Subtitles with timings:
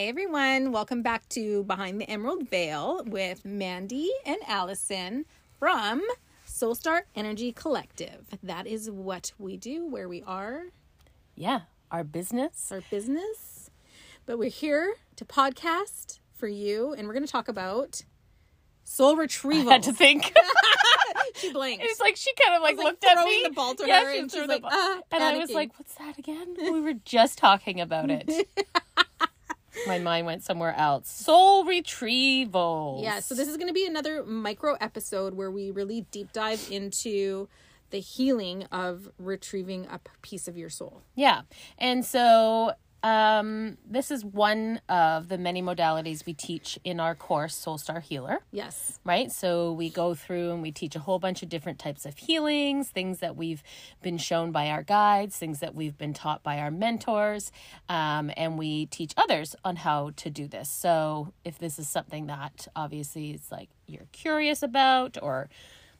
[0.00, 5.26] Hey everyone, welcome back to Behind the Emerald Veil with Mandy and Allison
[5.58, 6.00] from
[6.48, 8.24] Soulstar Energy Collective.
[8.42, 10.68] That is what we do, where we are,
[11.34, 11.60] Yeah,
[11.90, 12.72] our business.
[12.72, 13.68] our business.
[14.24, 18.02] But we're here to podcast for you, and we're going to talk about
[18.84, 19.68] soul retrieval.
[19.68, 20.32] I had to think.
[21.34, 21.84] she blanked.
[21.84, 23.42] it's like she kind of like like, looked at me.
[23.44, 25.94] the ball to yeah, her, she and she's like, "Ah," and I was like, "What's
[25.96, 28.48] that again?" We were just talking about it.
[29.86, 31.10] My mind went somewhere else.
[31.10, 33.00] Soul retrieval.
[33.02, 36.66] Yeah, so this is going to be another micro episode where we really deep dive
[36.70, 37.48] into
[37.90, 41.02] the healing of retrieving a piece of your soul.
[41.14, 41.42] Yeah.
[41.78, 47.54] And so um this is one of the many modalities we teach in our course
[47.54, 48.40] Soul Star Healer.
[48.52, 48.98] Yes.
[49.04, 49.30] right?
[49.32, 52.90] So we go through and we teach a whole bunch of different types of healings,
[52.90, 53.62] things that we've
[54.02, 57.50] been shown by our guides, things that we've been taught by our mentors,
[57.88, 60.68] um, and we teach others on how to do this.
[60.68, 65.48] So if this is something that obviously is like you're curious about, or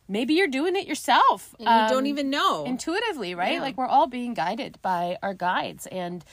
[0.06, 2.64] maybe you're doing it yourself, And you don't um, even know.
[2.64, 3.54] intuitively, right?
[3.54, 3.60] Yeah.
[3.62, 6.24] Like we're all being guided by our guides and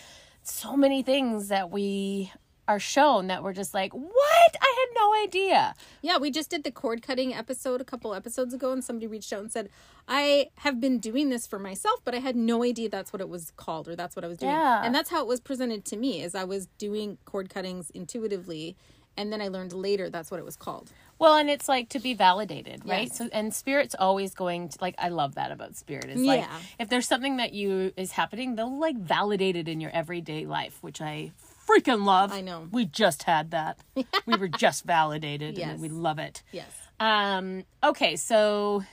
[0.49, 2.31] so many things that we
[2.67, 4.57] are shown that we're just like, what?
[4.61, 5.73] I had no idea.
[6.01, 9.31] yeah, we just did the cord cutting episode a couple episodes ago, and somebody reached
[9.31, 9.69] out and said,
[10.07, 13.29] I have been doing this for myself, but I had no idea that's what it
[13.29, 14.51] was called or that's what I was doing.
[14.51, 14.83] Yeah.
[14.83, 18.75] And that's how it was presented to me, is I was doing cord cuttings intuitively,
[19.15, 20.91] and then I learned later that's what it was called.
[21.19, 23.07] Well, and it's like to be validated, right?
[23.07, 23.17] Yes.
[23.17, 24.95] So, and spirit's always going to like.
[24.99, 26.05] I love that about spirit.
[26.09, 26.59] Is like Yeah.
[26.79, 30.77] if there's something that you is happening, they'll like validate it in your everyday life,
[30.81, 31.31] which I
[31.67, 32.31] freaking love.
[32.31, 32.67] I know.
[32.71, 33.79] We just had that.
[34.25, 35.71] we were just validated, Yes.
[35.71, 36.43] and we love it.
[36.51, 36.71] Yes.
[36.99, 37.63] Um.
[37.83, 38.83] Okay, so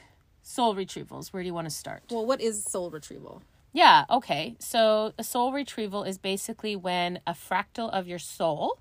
[0.43, 1.29] soul retrievals.
[1.33, 2.03] Where do you want to start?
[2.11, 3.43] Well, what is soul retrieval?
[3.73, 4.55] Yeah, okay.
[4.61, 8.79] So a soul retrieval is basically when a fractal of your soul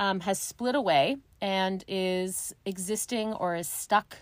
[0.00, 4.16] um, has split away and is existing or is stuck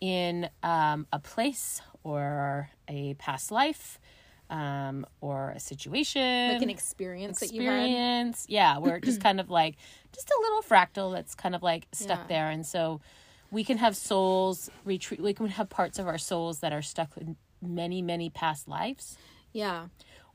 [0.00, 4.00] in um, a place or a past life
[4.48, 6.48] um, or a situation.
[6.48, 7.84] Like an experience, that you had?
[7.84, 8.46] experience.
[8.48, 9.76] Yeah, where it just kind of like
[10.12, 12.26] just a little fractal that's kind of like stuck Yeah.
[12.28, 12.48] there.
[12.48, 13.00] And so
[13.50, 17.10] we can have souls retreat, we can have parts of our souls that are stuck
[17.18, 19.18] in many, many past lives
[19.52, 19.88] Yeah.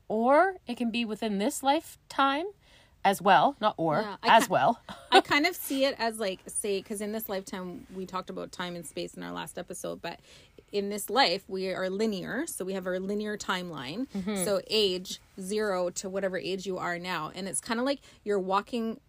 [0.08, 2.44] or it can be within this lifetime
[3.04, 4.80] as well not or Yeah, as well.
[5.12, 8.52] I kind of see it as like say because in this lifetime we talked about
[8.52, 10.20] time and space in our last episode, but
[10.72, 14.06] in this life we are linear, so we have our linear timeline.
[14.08, 14.44] Mm-hmm.
[14.44, 18.40] So age zero to whatever age you are now, and it's kind of like you're
[18.40, 19.00] walking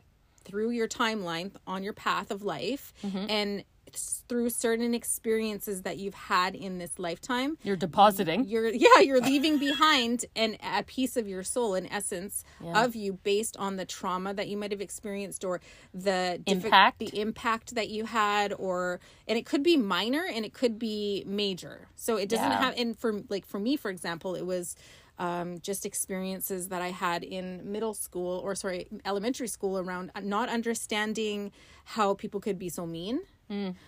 [0.43, 3.25] through your timeline on your path of life, mm-hmm.
[3.29, 3.67] and it's
[3.97, 7.57] through certain experiences that you've had in this lifetime.
[7.63, 8.45] You're depositing.
[8.47, 13.13] You're yeah you're leaving behind an a piece of your soul an essence of you
[13.23, 15.61] based on the trauma that you might have experienced or
[15.93, 16.99] the Impact.
[16.99, 21.23] the impact that you had or and it could be minor and it could be
[21.27, 21.87] major.
[21.95, 22.59] So it doesn't Yeah.
[22.59, 24.75] have and for like for me for example it was
[25.17, 30.49] um, just experiences that I had in middle school or sorry elementary school around not
[30.49, 31.51] understanding
[31.85, 33.21] how people could be so mean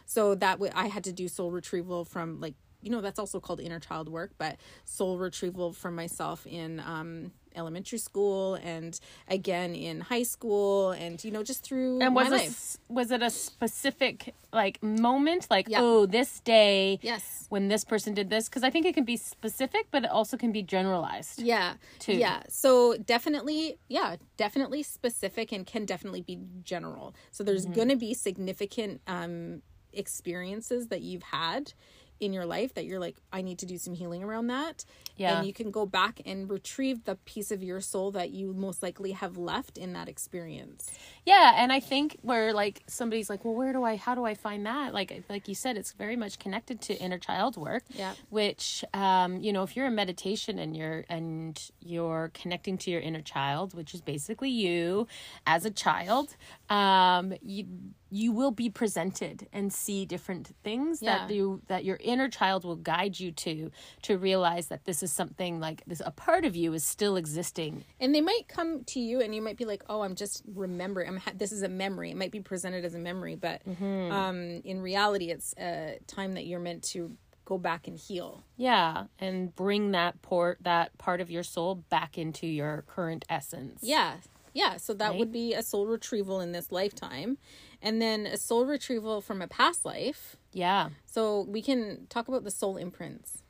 [0.05, 3.39] so that w- I had to do soul retrieval from like you know that's also
[3.39, 9.73] called inner child work, but soul retrieval from myself in um, elementary school and again
[9.75, 12.77] in high school and you know just through and was life.
[12.87, 15.79] was it a specific like moment like Yeah.
[15.81, 17.45] oh this day Yes.
[17.49, 20.37] when this person did this because i think it can be specific but it also
[20.37, 21.73] can be generalized Yeah.
[21.99, 22.13] too.
[22.13, 22.43] Yeah.
[22.49, 27.13] So definitely, yeah, definitely specific and can definitely be general.
[27.31, 27.73] So there's Mm-hmm.
[27.79, 29.61] going to be significant um
[29.93, 31.73] experiences that you've had
[32.19, 34.85] in your life that you're like I need to do some healing around that.
[35.15, 35.37] Yeah.
[35.37, 38.83] And you can go back and retrieve the piece of your soul that you most
[38.83, 40.91] likely have left in that experience.
[41.25, 44.35] Yeah, and I think where like somebody's like, well, where do I, how do I
[44.35, 44.93] find that?
[44.93, 47.83] Like, like you said, it's very much connected to inner child work.
[47.89, 48.13] Yeah.
[48.29, 53.01] Which, um, you know, if you're in meditation and you're and you're connecting to your
[53.01, 55.07] inner child, which is basically you
[55.45, 56.35] as a child,
[56.69, 57.65] um, you
[58.09, 62.75] you will be presented and see different things that you that your inner child will
[62.75, 63.69] guide you to
[64.03, 67.83] to realize that this is something like this a part of you is still existing
[67.99, 71.09] And they might come to you and you might be like, "Oh, I'm just remembering.
[71.09, 72.11] I'm ha- this is a memory.
[72.11, 74.11] It might be presented as a memory, but Mm-hmm.
[74.11, 79.05] um in reality it's a time that you're meant to go back and heal." Yeah,
[79.19, 83.79] and bring that port that part of your soul back into your current essence.
[83.83, 84.17] Yeah.
[84.53, 85.19] Yeah, so that Right.
[85.19, 87.37] would be a soul retrieval in this lifetime.
[87.81, 90.35] And then a soul retrieval from a past life.
[90.51, 90.89] Yeah.
[91.05, 93.43] So we can talk about the soul imprints.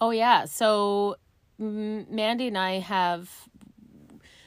[0.00, 0.44] Oh yeah.
[0.44, 1.16] So
[1.60, 3.48] mm, Mandy and I have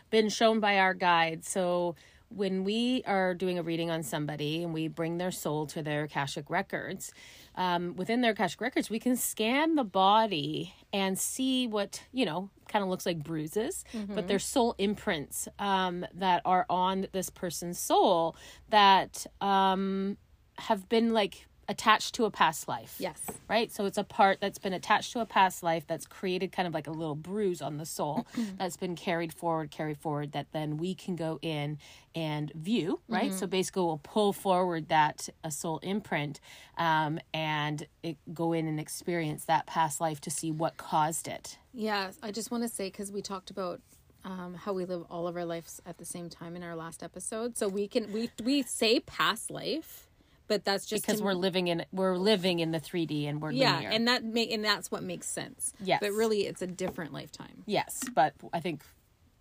[0.10, 1.44] been shown by our guide.
[1.46, 1.96] So
[2.30, 6.04] when we are doing a reading on somebody and we bring their soul to their
[6.04, 7.14] Akashic records,
[7.62, 12.50] um, within their Akashic records, we can scan the body and see what, you know,
[12.68, 13.86] kind of looks like bruises,
[14.16, 18.36] but they're soul imprints um, that are on this person's soul
[18.70, 20.18] that um,
[20.58, 23.20] have been like attached to a past life Yes.
[23.48, 23.72] right?
[23.72, 26.74] So it's a part that's been attached to a past life that's created kind of
[26.74, 28.28] like a little bruise on the soul
[28.60, 31.78] that's been carried forward, carried forward, that then we can go in
[32.14, 33.34] and view, right?
[33.34, 36.42] So basically, we'll pull forward that a soul imprint
[36.78, 41.58] um, and it, go in and experience that past life to see what caused it.
[41.74, 43.80] Yeah, I just want to say because we talked about
[44.26, 47.02] um, how we live all of our lives at the same time in our last
[47.02, 47.58] episode.
[47.58, 50.08] So we can we we say past life,
[50.52, 53.76] but that's just Because we're living in we're living in the 3D and we're yeah,
[53.76, 53.90] linear.
[53.92, 55.72] and that make and that's what makes sense.
[55.82, 56.00] Yes.
[56.02, 57.64] but really, it's a different lifetime.
[57.66, 58.84] yes, but I think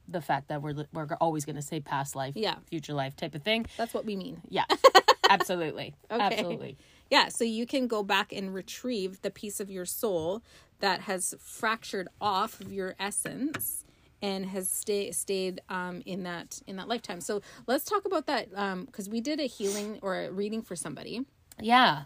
[0.06, 2.54] the fact that we're we're always going to say past life, Yeah.
[2.66, 3.66] future life type of thing.
[3.76, 4.40] That's what we mean.
[4.48, 4.66] Yeah,
[5.28, 6.22] absolutely, Okay.
[6.22, 6.76] absolutely.
[7.10, 10.42] Yeah, so you can go back and retrieve the piece of your soul
[10.78, 13.84] that has fractured off of your essence
[14.22, 17.20] and has stay, stayed um, in that in that lifetime.
[17.20, 18.50] So let's talk about that
[18.86, 21.26] because we did a healing or a reading for somebody.
[21.60, 22.02] Yeah.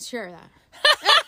[0.00, 0.50] Share that.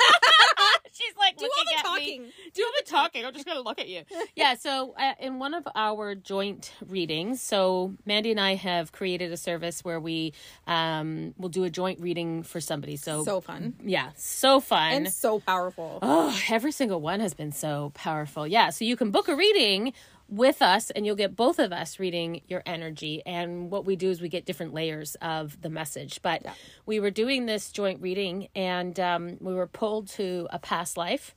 [0.97, 2.27] She's like Do all the talking.
[2.55, 3.25] Do all the talking.
[3.27, 4.03] I'm just gonna look at you.
[4.37, 4.55] yeah.
[4.55, 9.37] So uh, in one of our joint readings, so Mandy and I have created a
[9.37, 10.33] service where we
[10.67, 12.97] um will do a joint reading for somebody.
[12.97, 14.93] So, So fun yeah, so fun.
[14.93, 15.99] and so powerful.
[16.03, 18.47] Oh, every single one has been so powerful.
[18.47, 19.93] Yeah, so you can book a reading
[20.29, 23.23] with us and you'll get both of us reading your energy.
[23.25, 26.21] And what we do is we get different layers of the message.
[26.23, 26.45] But
[26.85, 31.35] we were doing this joint reading and um, we were pulled to a past life.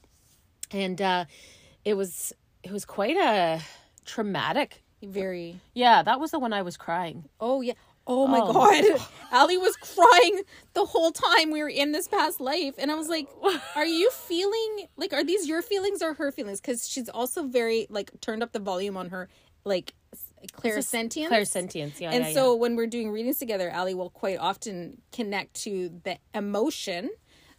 [0.72, 1.26] And uh,
[1.86, 2.34] it was
[2.64, 3.62] it was quite a
[4.06, 4.84] traumatic.
[5.02, 5.62] Very.
[5.74, 7.30] Yeah, that was the one I was crying.
[7.40, 7.74] Oh yeah.
[8.10, 8.84] Oh my god.
[9.32, 10.42] Ali was crying
[10.74, 13.28] the whole time we were in this past life and I was like,
[13.76, 17.86] "Are you feeling like are these your feelings or her feelings?" Cuz she's also very
[17.92, 19.30] like turned up the volume on her
[19.64, 19.94] like
[20.54, 21.28] clairsentience.
[21.28, 22.10] Clairsentience, yeah.
[22.12, 26.18] and yeah, so when we're doing readings together, Ali will quite often connect to the
[26.34, 27.12] emotion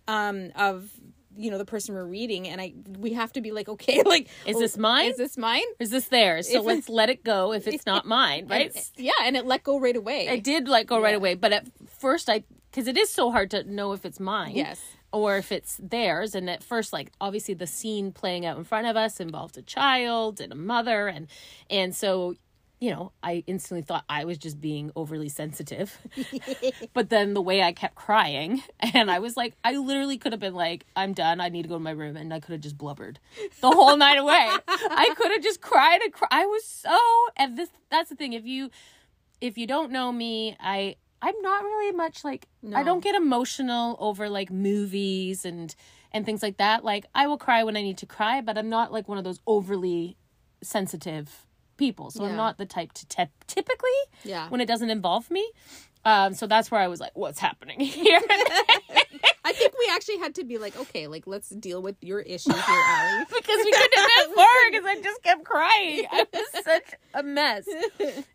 [0.08, 0.91] um of
[1.37, 4.29] you know the person we're reading and I we have to be like okay like
[4.47, 5.11] Is oh, this mine?
[5.11, 5.62] Is this mine?
[5.79, 6.50] Is this theirs?
[6.50, 8.75] So If- let's let it go if it's not mine, right?
[8.97, 10.29] Yeah, and it let go right away.
[10.29, 13.50] I did let go right away, but at first I because it is so hard
[13.50, 14.55] to know if it's mine.
[14.55, 14.81] Yes.
[15.12, 18.87] Or if it's theirs, and at first, like obviously, the scene playing out in front
[18.87, 21.27] of us involved a child and a mother, and
[21.69, 22.37] and so,
[22.81, 25.99] you know, I instantly thought I was just being overly sensitive.
[26.94, 30.41] but then the way I kept crying, and I was like, I literally could have
[30.41, 31.41] been like, I'm done.
[31.41, 33.21] I need to go to my room, and I could have just blubbered
[33.61, 34.49] the whole night away.
[34.67, 36.29] I could have just cried and cried.
[36.31, 36.99] I was so,
[37.37, 38.32] and this that's the thing.
[38.32, 38.71] If you
[39.43, 42.79] if you don't know me, I I'm not really much like no.
[42.79, 45.75] I don't get emotional over like movies and
[46.12, 46.82] and things like that.
[46.82, 49.25] Like I will cry when I need to cry, but I'm not like one of
[49.25, 50.17] those overly
[50.62, 51.47] sensitive
[51.81, 52.11] people.
[52.12, 52.31] So Yeah.
[52.31, 54.49] I'm not the type to te- typically Yeah.
[54.50, 55.44] when it doesn't involve me.
[56.05, 58.21] Um, so that's where I was like, what's happening here?
[59.43, 62.53] I think we actually had to be like, okay, like let's deal with your issue
[62.53, 62.63] here,
[62.94, 63.25] Ali.
[63.27, 66.05] because we couldn't have forward because I just kept crying.
[66.13, 67.67] I was such a mess.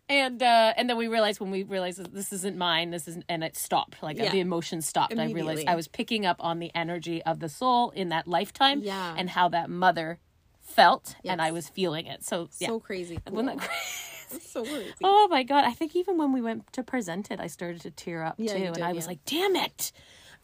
[0.08, 3.24] And uh, and then we realized when we realized that this isn't mine, this isn't,
[3.28, 4.02] and it stopped.
[4.02, 4.30] Like Yeah.
[4.30, 5.18] the emotion stopped.
[5.18, 8.80] I realized I was picking up on the energy of the soul in that lifetime,
[8.82, 9.14] Yeah.
[9.16, 10.18] and how that mother
[10.66, 12.24] felt, and I was feeling it.
[12.24, 13.18] So yeah, So crazy.
[13.24, 13.36] Cool.
[13.36, 14.44] Wasn't that crazy?
[14.46, 14.92] so crazy.
[15.02, 15.64] Oh my god!
[15.64, 18.52] I think even when we went to present it, I started to tear up Yeah,
[18.52, 19.92] too, you and did, I was like, "Damn it!"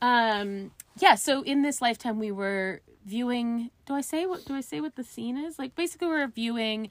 [0.01, 1.17] Um, yeah.
[1.17, 3.71] So in this lifetime, we were viewing.
[3.87, 4.45] Do I say what?
[4.45, 5.59] Do I say what the scene is?
[5.59, 6.91] Like basically, we we're viewing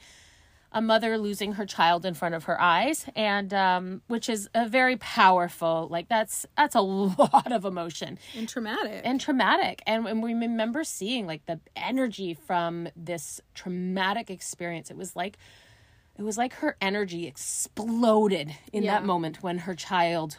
[0.73, 4.67] a mother losing her child in front of her eyes, and um, which is a
[4.69, 5.87] very powerful.
[5.91, 9.01] Like that's that's a lot of emotion And traumatic.
[9.03, 14.97] and traumatic and, and we remember seeing like the energy from this traumatic experience it
[14.97, 15.37] was like
[16.17, 18.91] it was like her energy exploded in Yeah.
[18.99, 20.37] that moment when her child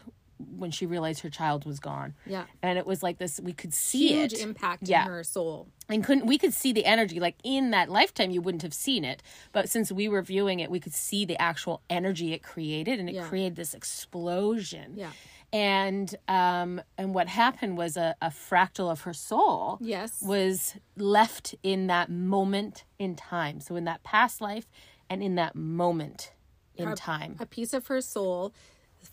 [0.57, 2.45] when she realized her child was gone yeah.
[2.63, 5.05] and it was like this we could see Huge it impact Yeah.
[5.05, 5.69] in her soul.
[5.89, 9.05] and couldn't we could see the energy like in that lifetime you wouldn't have seen
[9.05, 9.23] it
[9.53, 13.09] but since we were viewing it we could see the actual energy it created and
[13.09, 13.29] it Yeah.
[13.29, 15.11] created this explosion Yeah.
[15.53, 20.23] and um and what happened was a, a fractal of her soul Yes.
[20.23, 24.67] was left in that moment in time so in that past life
[25.11, 26.33] and in that moment
[26.77, 28.53] in time A piece of her soul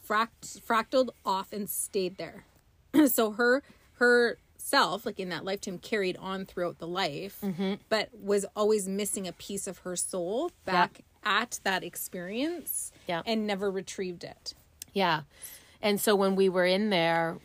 [0.07, 2.45] fract- fractaled off and stayed there.
[3.07, 7.75] so her her self, like in that lifetime, carried on throughout the life, Mm-hmm.
[7.89, 13.21] but was always missing a piece of her soul back at that experience Yeah.
[13.25, 14.53] and never retrieved it.
[14.93, 15.21] Yeah.
[15.81, 17.37] And so when we were in there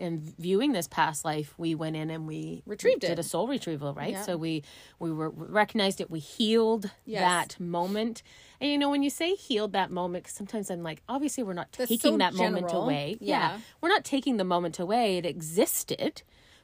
[0.00, 3.18] and viewing this past life, we went in and we Retrieved did it.
[3.18, 4.12] a soul retrieval, right?
[4.12, 4.22] Yeah.
[4.22, 4.64] So we
[4.98, 7.20] we were recognized it, we healed Yes.
[7.20, 8.22] that moment.
[8.60, 11.52] And you know, when you say healed that moment, 'cause sometimes I'm like, obviously we're
[11.54, 12.84] not That's taking so that moment general.
[12.84, 13.18] away.
[13.20, 13.58] Yeah.
[13.80, 15.18] We're not taking the moment away.
[15.18, 16.22] It existed,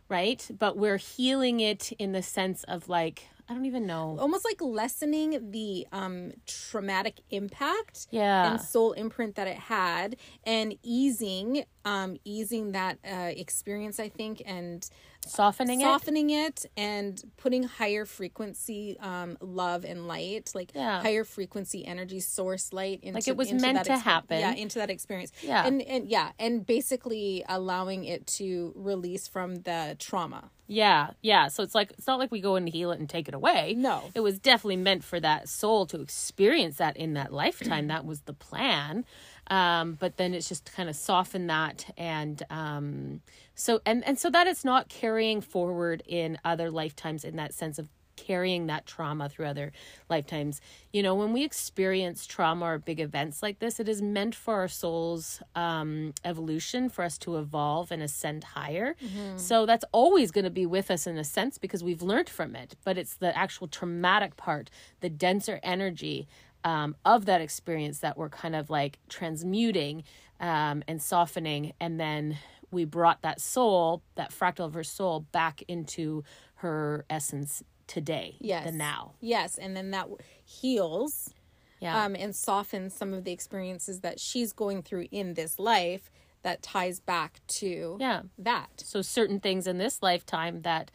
[0.09, 0.47] right?
[0.59, 4.17] But we're healing it in the sense of like, I don't even know.
[4.19, 8.53] Almost like lessening the um, traumatic impact Yeah.
[8.53, 14.43] and soul imprint that it had, and easing, um, easing that uh, experience, I think,
[14.47, 14.89] and
[15.27, 15.85] Softening it.
[15.85, 21.01] softening it and putting higher frequency um love and light like Yeah.
[21.03, 24.41] higher frequency energy source light into, it was meant to expe- happen.
[24.41, 25.67] yeah into that experience Yeah.
[25.67, 31.49] and and yeah and basically allowing it to release from the trauma Yeah, yeah.
[31.49, 33.75] So it's like it's not like we go and heal it and take it away.
[33.77, 34.03] No.
[34.15, 37.89] It was definitely meant for that soul to experience that in that lifetime.
[37.89, 39.05] that was the plan.
[39.49, 43.21] Um, but then it's just kind of soften that and um
[43.55, 47.79] so and and so that it's not carrying forward in other lifetimes in that sense
[47.79, 49.73] of carrying that trauma through other
[50.09, 50.61] lifetimes.
[50.93, 54.55] You know, when we experience trauma or big events like this, it is meant for
[54.55, 58.95] our soul's um, evolution, for us to evolve and ascend higher.
[59.37, 62.55] So that's always going to be with us in a sense because we've learned from
[62.55, 62.77] it.
[62.85, 64.71] But it's the actual traumatic part,
[65.01, 66.29] the denser energy
[66.65, 70.05] um, of that experience that we're kind of like transmuting
[70.41, 71.73] um, and softening.
[71.81, 72.39] And then
[72.71, 76.25] we brought that soul, that fractal of her soul, back into
[76.57, 79.13] her essence today, yes the now.
[79.21, 80.09] yes and then that
[80.43, 81.35] heals
[81.81, 82.03] Yeah.
[82.07, 86.11] um and softens some of the experiences that she's going through in this life
[86.43, 88.23] that ties back to Yeah.
[88.39, 90.91] that So certain things in this lifetime that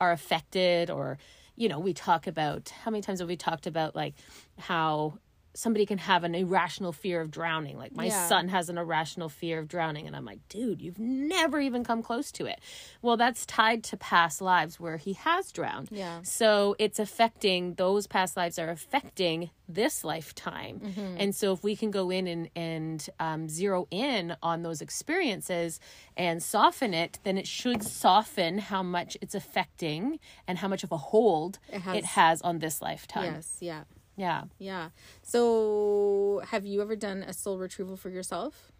[0.00, 1.18] are affected or
[1.60, 4.14] you know, we talk about how many times have we talked about like
[4.58, 5.18] how
[5.54, 7.76] somebody can have an irrational fear of drowning.
[7.76, 8.28] Like my Yeah.
[8.28, 12.02] son has an irrational fear of drowning and I'm like, dude, you've never even come
[12.02, 12.60] close to it.
[13.02, 15.88] Well, that's tied to past lives where he has drowned.
[15.90, 16.20] Yeah.
[16.22, 20.80] So it's affecting those past lives are affecting this lifetime.
[20.80, 21.16] Mm-hmm.
[21.18, 25.80] And so if we can go in and, and um, zero in on those experiences
[26.16, 30.92] and soften it, then it should soften how much it's affecting and how much of
[30.92, 33.34] a hold it has- has, on this lifetime.
[33.34, 33.82] yes yeah
[34.20, 34.42] Yeah.
[34.58, 34.90] Yeah.
[35.22, 38.70] So, have you ever done a soul retrieval for yourself?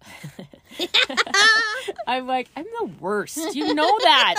[2.06, 3.56] I'm like, I'm the worst.
[3.56, 4.36] You know that.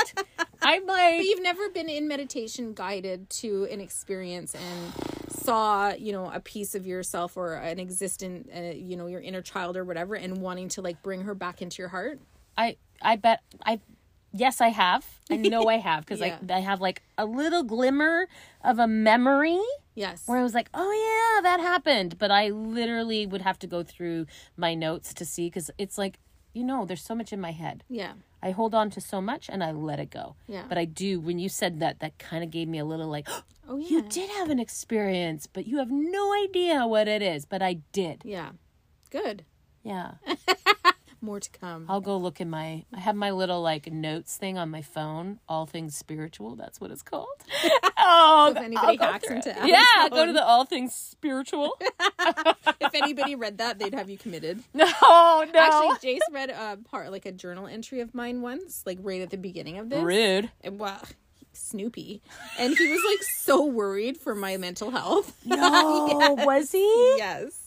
[0.62, 4.94] I'm like, But you've never been in meditation guided to an experience and
[5.30, 9.42] saw, you know, a piece of yourself or an existent, uh, you know, your inner
[9.42, 12.22] child or whatever, and wanting to like bring her back into your heart.
[12.58, 13.82] I I bet I
[14.32, 15.06] yes I have.
[15.30, 16.38] I know I have because Yeah.
[16.50, 18.28] I I have like a little glimmer
[18.64, 19.60] of a memory
[20.04, 20.24] Yes.
[20.28, 23.84] where I was like, "Oh yeah, that happened." But I literally would have to go
[23.84, 24.26] through
[24.66, 26.16] my notes to see cuz it's like,
[26.54, 27.84] you know, there's so much in my head.
[28.02, 28.14] Yeah.
[28.42, 30.36] I hold on to so much and I let it go.
[30.48, 30.66] Yeah.
[30.70, 33.28] But I do when you said that that kind of gave me a little like,
[33.68, 33.90] Oh yeah.
[33.90, 37.74] "You did have an experience, but you have no idea what it is." But I
[38.02, 38.22] did.
[38.24, 38.52] Yeah.
[39.12, 39.44] Good.
[39.84, 40.12] Yeah.
[41.22, 41.86] More to come.
[41.90, 45.40] I'll go look in my I have my little like notes thing on my phone,
[45.50, 47.28] all things spiritual, that's what it's called.
[47.98, 51.78] oh, if anybody I'll hacks into Yeah, go to the all things spiritual.
[52.80, 54.64] if anybody read that, they'd have you committed.
[54.74, 55.52] no, no.
[55.56, 59.30] Actually, Jace read a part, like a journal entry of mine once, like right at
[59.30, 60.02] the beginning of this.
[60.02, 60.52] rude.
[60.62, 61.02] And wow,
[61.54, 62.22] Snoopy.
[62.58, 65.36] And he was like so worried for my mental health.
[65.46, 67.16] No, was he?
[67.18, 67.59] yes.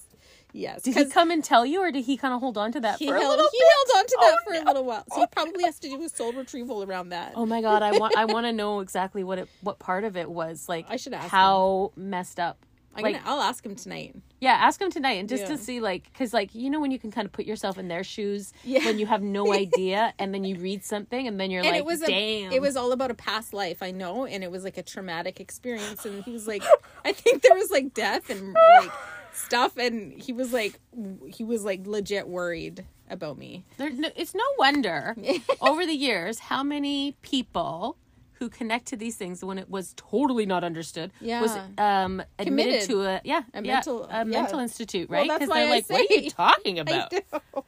[0.53, 0.83] Yes.
[0.83, 2.99] Did he come and tell you or did he kind of hold on to that
[2.99, 3.69] he for a held, little he bit?
[3.95, 5.05] held on to that Oh, for a little while.
[5.13, 7.33] So he probably has to do a soul retrieval around that.
[7.37, 10.17] Oh my god, I want I want to know exactly what it what part of
[10.17, 12.59] it was like I should ask how messed up.
[12.95, 14.15] I'm like gonna, I'll ask him tonight.
[14.39, 15.49] Yeah, ask him tonight and just Yeah.
[15.51, 17.89] to see like because like you know when you can kind of put yourself in
[17.89, 18.85] their shoes Yeah.
[18.85, 21.79] when you have no idea and then you read something and then you're And like
[21.79, 24.51] it was damn a, it was all about a past life, I know, and it
[24.51, 26.05] was like a traumatic experience.
[26.05, 26.63] And he was like,
[27.07, 28.91] I think there was like death and like
[29.33, 30.79] stuff, and he was like,
[31.27, 33.65] he was like legit worried about me.
[33.77, 35.15] there, no, it's no wonder
[35.61, 37.97] over the years how many people
[38.35, 42.05] who connect to these things when it was totally not understood was Yeah.
[42.05, 42.89] um admitted Committed.
[42.89, 44.25] to a yeah A yeah, mental- a yeah.
[44.25, 47.13] mental institute Well, right that's they're why I like what are you say- talking about.
[47.53, 47.65] Well,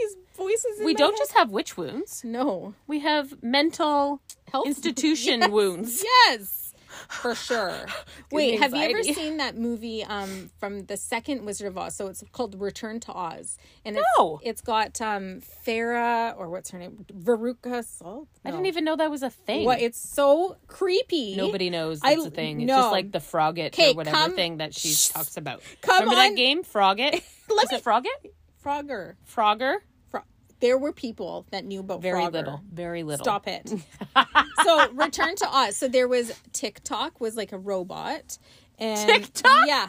[0.00, 0.80] these voices.
[0.80, 5.50] In we don't head- just have witch wounds no we have mental health institution Yes.
[5.50, 6.61] wounds Yes,
[7.08, 7.86] for sure.
[8.32, 11.94] Wait, have you ever seen that movie um from the second Wizard of Oz?
[11.96, 14.40] So it's called Return to Oz, and it's, No.
[14.42, 18.28] it's got um Farah or what's her name, Veruca Salt.
[18.44, 19.64] I didn't even know that was a thing.
[19.64, 19.80] What?
[19.80, 21.36] It's so creepy.
[21.36, 22.60] Nobody knows I- that's a thing.
[22.62, 22.76] It's no.
[22.78, 25.62] just like the Frogget or whatever come- thing that she talks about.
[25.80, 26.28] Come Remember on.
[26.30, 27.22] that game, Frogget?
[27.50, 28.32] Let me- it Frogget?
[28.64, 29.14] Frogger.
[29.34, 29.76] Frogger?
[30.62, 32.32] There were people that knew about Very Frogger.
[32.32, 32.60] little.
[32.72, 33.24] Very little.
[33.24, 33.68] Stop it.
[34.62, 35.76] so Return to Oz.
[35.76, 38.38] So there was TikTok was like a robot,
[38.78, 39.66] and TikTok?
[39.66, 39.88] Yeah,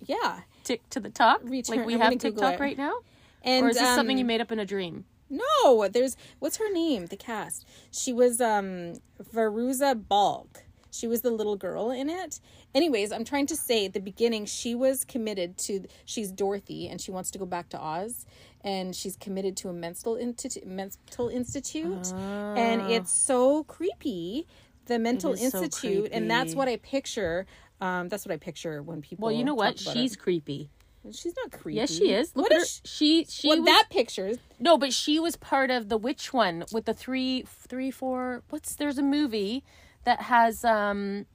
[0.00, 0.40] yeah.
[0.64, 1.42] Tick to the top.
[1.44, 2.94] Return- like we I'm have TikTok right now?
[3.42, 5.04] And or is this something um, you made up in a dream?
[5.30, 7.06] No, there's what's her name?
[7.06, 7.64] The cast.
[7.92, 8.94] She was um
[9.32, 10.64] Fairuza Balk.
[10.90, 12.40] She was the little girl in it.
[12.74, 17.00] Anyways, I'm trying to say at the beginning she was committed to she's Dorothy and
[17.00, 18.26] she wants to go back to Oz
[18.64, 22.12] and she's committed to a mental institute mental institute
[22.56, 24.46] and it's so creepy
[24.86, 25.34] the mental Ah.
[25.34, 27.46] is so institute and that's what I picture
[27.80, 29.78] um that's what I picture when people Well, you know what?
[29.78, 30.70] She's creepy.
[31.12, 31.76] she's not creepy.
[31.76, 32.34] Yes, she is.
[32.34, 32.66] Look What at her.
[32.84, 34.32] She she what was, that picture?
[34.58, 38.42] No, but she was part of the witch one with the three, three, four.
[38.50, 39.62] What's there's a movie
[40.04, 41.26] that has um.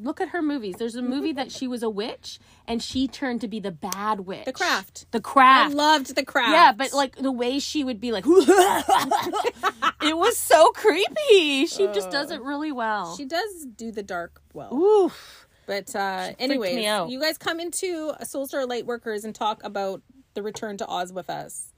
[0.00, 0.76] Look at her movies.
[0.78, 4.20] There's a movie that she was a witch and she turned to be the bad
[4.20, 4.44] witch.
[4.44, 5.06] The Craft.
[5.10, 5.72] The craft.
[5.72, 6.52] I loved the craft.
[6.52, 8.24] yeah, but like the way she would be like,
[10.02, 11.66] it was so creepy.
[11.66, 13.16] She just does it really well.
[13.16, 14.74] She does do the dark well.
[14.74, 15.46] Oof.
[15.66, 16.74] But uh anyways,
[17.10, 20.02] you guys come into Soulstar Lightworkers and talk about
[20.34, 21.72] the return to Oz with us.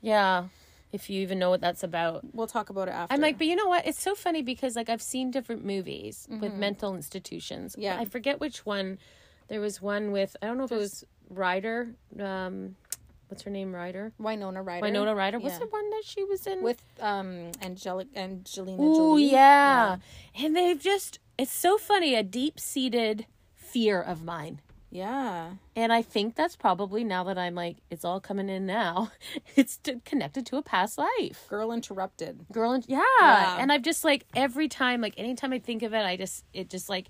[0.00, 0.44] Yeah,
[0.94, 2.22] if you even know what that's about.
[2.32, 3.12] We'll talk about it after.
[3.12, 3.84] I'm like, but you know what?
[3.86, 7.72] It's so funny because like I've seen different movies with mental institutions.
[7.72, 7.82] Mm-hmm.
[7.82, 7.98] Yeah.
[7.98, 8.98] I forget which one.
[9.48, 11.88] There was one with I don't know if it was Ryder.
[12.18, 12.76] Um,
[13.28, 13.74] what's her name?
[13.74, 14.12] Ryder.
[14.18, 14.82] Winona Ryder.
[14.86, 15.38] Winona Ryder.
[15.40, 15.58] What's Yeah.
[15.60, 16.62] the one that she was in?
[16.62, 19.30] with um Angelic Angelina Ooh, Jolie.
[19.32, 19.96] yeah.
[20.40, 21.18] And they've just.
[21.36, 22.14] It's so funny.
[22.14, 24.60] A deep seated fear of mine.
[24.94, 25.54] Yeah.
[25.74, 29.10] And I think that's probably now that I'm like, it's all coming in now.
[29.56, 31.46] It's to, connected to a past life.
[31.48, 32.46] Girl interrupted.
[32.52, 33.02] girl and yeah.
[33.20, 33.56] Yeah.
[33.60, 36.68] and i've just like every time like anytime i think of it i just it
[36.70, 37.08] just like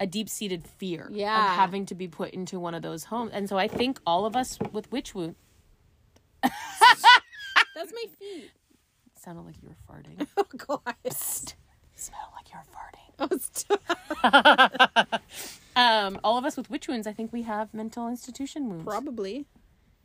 [0.00, 1.50] a deep-seated fear Yeah.
[1.52, 4.24] of having to be put into one of those homes and so i think all
[4.26, 5.34] of us with witch wound
[6.42, 8.50] That's my feet.
[9.18, 10.80] sounded like you were farting Oh god.
[11.12, 13.80] smell like you're farting Oh, stop.
[15.76, 19.46] um all of us with witch wounds i think we have mental institution wounds Probably.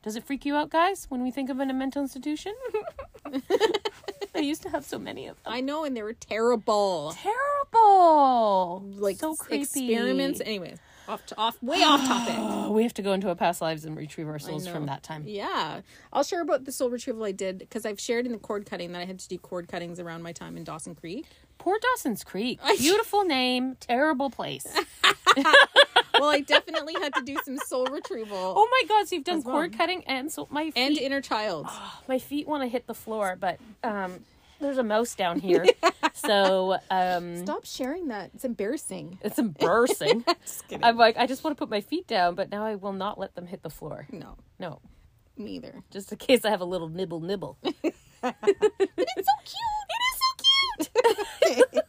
[0.01, 2.53] does it freak you out guys when we think of in a mental institution
[4.35, 7.13] i used to have so many of them I know, and they were terrible.
[7.15, 10.41] terrible Like so creepy experiments.
[10.43, 12.71] Anyways, off to off way off topic.
[12.73, 15.23] We have to go into our past lives and retrieve our souls from that time
[15.27, 18.65] Yeah, I'll share about the soul retrieval I did because I've shared in the cord
[18.65, 21.25] cutting that I had to do cord cuttings around my time in Dawson Creek.
[21.57, 22.59] Poor Dawson's Creek.
[22.77, 24.65] Beautiful name, terrible place.
[26.19, 29.41] Well, I definitely had to do some soul retrieval Oh my god, so you've done
[29.41, 29.55] well.
[29.55, 31.67] cord cutting and so my feet and inner child.
[32.07, 34.19] my feet want to hit the floor, but um
[34.61, 35.65] there's a mouse down here.
[36.13, 38.29] so um Stop sharing that.
[38.35, 39.17] It's embarrassing.
[39.23, 40.23] it's embarrassing.
[40.83, 43.19] I'm like, I just want to put my feet down, but now I will not
[43.19, 44.07] let them hit the floor.
[44.11, 44.81] no, No.
[45.35, 45.81] me either.
[45.89, 47.57] Just in case I have a little nibble nibble.
[47.63, 49.87] But it's so cute.
[49.89, 51.83] It is so cute.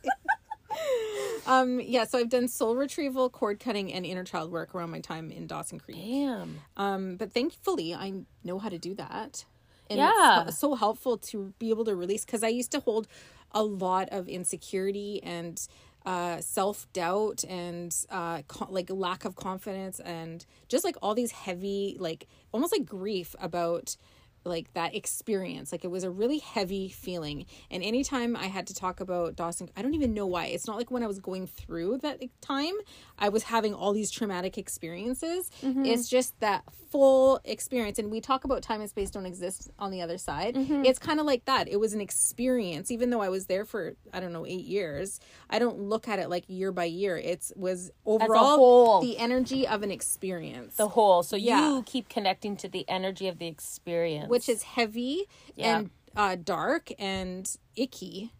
[1.62, 5.00] Um, yeah, so I've done soul retrieval, cord cutting, and inner child work around my
[5.00, 5.96] time in Dawson Creek.
[5.98, 6.60] Damn.
[6.76, 8.12] Um, but thankfully, I
[8.42, 9.44] know how to do that.
[9.90, 10.44] And Yeah.
[10.48, 13.06] it's so helpful to be able to release because I used to hold
[13.52, 15.60] a lot of insecurity and
[16.06, 21.32] uh, self doubt and uh, co- like lack of confidence and just like all these
[21.32, 23.96] heavy, like almost like grief about
[24.44, 25.72] like that experience.
[25.72, 27.46] Like it was a really heavy feeling.
[27.70, 30.46] And anytime i had to talk about dawson i don't even know why.
[30.46, 32.74] It's not like when i was going through that time
[33.18, 35.50] i was having all these traumatic experiences.
[35.62, 35.84] Mm-hmm.
[35.84, 37.98] It's just that full experience.
[37.98, 40.54] And we talk about time and space don't exist on the other side.
[40.54, 40.84] Mm-hmm.
[40.84, 41.68] It's kind of like that.
[41.68, 42.90] It was an experience.
[42.90, 46.18] Even though i was there for i don't know eight years i don't look at
[46.18, 47.16] it like year by year.
[47.16, 50.76] It's was overall the energy of an experience.
[50.76, 51.22] The whole.
[51.22, 51.68] So Yeah.
[51.76, 54.28] you keep connecting to the energy of the experience.
[54.34, 55.78] Which is heavy Yeah.
[55.78, 57.44] and uh, dark and
[57.76, 58.32] icky.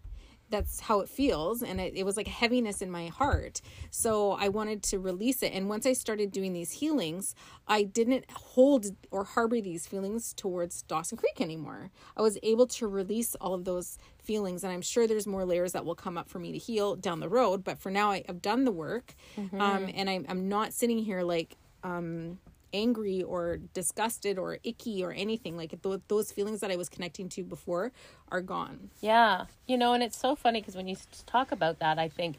[0.51, 1.63] That's how it feels.
[1.63, 3.61] And it, it was like heaviness in my heart.
[3.91, 5.53] So I wanted to release it.
[5.53, 7.35] And once I started doing these healings,
[7.67, 11.91] I didn't hold or harbor these feelings towards Dawson Creek anymore.
[12.17, 14.63] I was able to release all of those feelings.
[14.63, 17.19] And I'm sure there's more layers that will come up for me to heal down
[17.21, 17.65] the road.
[17.65, 19.15] But for now, I, I've done the work.
[19.61, 22.39] Um, and I'm, I'm not sitting here like, um,
[22.75, 27.29] angry or disgusted or icky or anything like th- those feelings that i was connecting
[27.29, 27.93] to before
[28.31, 29.47] are gone Yeah.
[29.67, 32.37] You know, and it's so funny because when you talk about that, I think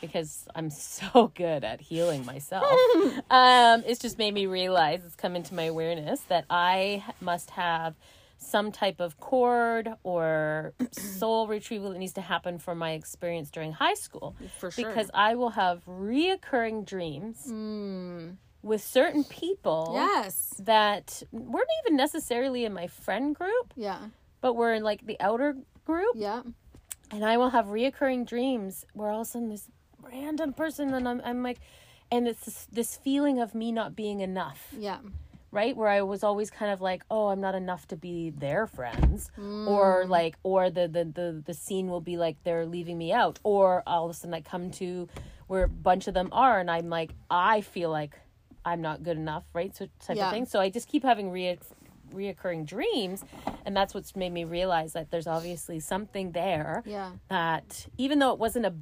[0.00, 2.66] because I'm so good at healing myself.
[3.30, 7.94] um, it's just made me realize it's come into my awareness that I must have
[8.36, 13.72] some type of cord or soul retrieval that needs to happen for my experience during
[13.72, 14.36] high school.
[14.58, 14.88] For sure.
[14.88, 17.46] Because I will have reoccurring dreams
[18.62, 20.54] with certain people yes.
[20.58, 24.08] that weren't even necessarily in my friend group, Yeah.
[24.40, 26.14] but were in like the outer group.
[26.16, 26.42] Yeah.
[27.10, 29.68] And I will have reoccurring dreams where all of a sudden this
[30.02, 31.58] random person and I'm, I'm like,
[32.10, 34.98] and it's this, this feeling of me not being enough Yeah.
[35.50, 38.66] right where i was always kind of like oh i'm not enough to be their
[38.66, 39.66] friends mm.
[39.66, 43.38] or like or the, the the the scene will be like they're leaving me out
[43.42, 45.08] or all of a sudden i come to
[45.46, 48.18] where a bunch of them are and i'm like i feel like
[48.72, 50.26] i'm not good enough right so type Yeah.
[50.26, 51.58] of thing so i just keep having re-
[52.12, 53.24] reoccurring dreams
[53.66, 57.12] and that's what's made me realize that there's obviously something there Yeah.
[57.28, 58.74] that even though it wasn't a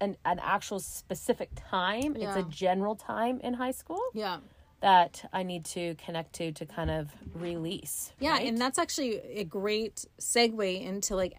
[0.00, 4.38] an, an actual specific time it's a general time in high school Yeah.
[4.80, 8.12] that I need to connect to to kind of release.
[8.18, 8.46] Yeah, right?
[8.46, 11.34] and that's actually a great segue into like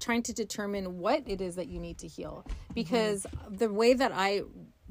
[0.00, 2.44] trying to determine what it is that you need to heal.
[2.44, 2.74] Mm-hmm.
[2.74, 4.42] Because the way that I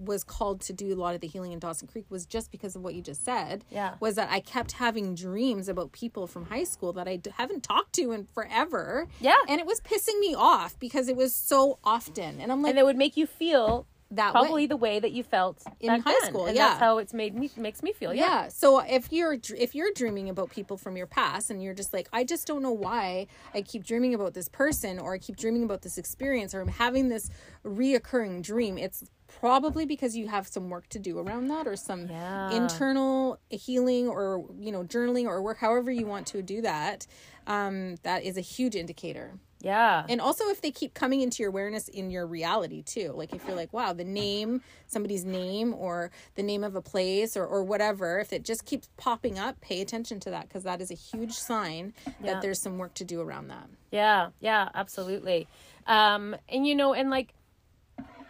[0.05, 2.75] was called to do a lot of the healing in Dawson Creek was just because
[2.75, 3.63] of what you just said.
[3.69, 3.95] Yeah.
[3.99, 7.63] Was that I kept having dreams about people from high school that I d- haven't
[7.63, 9.07] talked to in forever.
[9.19, 9.35] Yeah.
[9.47, 12.39] And it was pissing me off because it was so often.
[12.39, 14.67] And I'm like, and it would make you feel that probably way.
[14.67, 16.29] the way that you felt In high then.
[16.29, 16.67] school, and yeah.
[16.67, 18.13] that's how it's made me makes me feel.
[18.13, 21.73] Yeah, yeah so if you're if you're dreaming about people from your past and you're
[21.73, 25.17] just like i just don't know why i keep dreaming about this person or i
[25.17, 27.29] keep dreaming about this experience or i'm having this
[27.65, 29.03] reoccurring dream it's
[29.39, 32.47] probably because you have some work to do around that or some Yeah.
[32.49, 37.07] internal healing or you know journaling or work however you want to do that
[37.47, 41.49] um, that is a huge indicator yeah, and also if they keep coming into your
[41.49, 46.09] awareness in your reality too like if you're like wow the name somebody's name or
[46.33, 49.79] the name of a place or, or whatever if it just keeps popping up pay
[49.79, 52.33] attention to that because that is a huge sign Yeah.
[52.33, 55.47] that there's some work to do around that yeah, yeah, absolutely.
[55.85, 57.33] Um, and you know, and like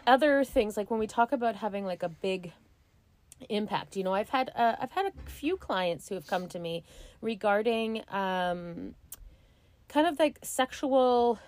[0.07, 2.53] other things, like when we talk about having like a big
[3.49, 6.59] impact, you know, I've had uh, I've had a few clients who have come to
[6.59, 6.83] me
[7.21, 8.95] regarding um,
[9.87, 11.39] kind of like sexual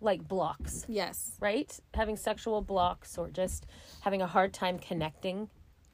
[0.00, 1.80] like blocks yes right?
[1.94, 3.66] Having sexual blocks or just
[4.02, 5.48] having a hard time connecting